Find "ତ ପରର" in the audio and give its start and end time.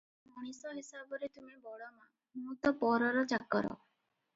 2.65-3.31